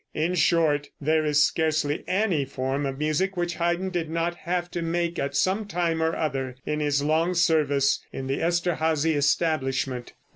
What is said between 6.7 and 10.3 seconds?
his long service in the Esterhazy establishment.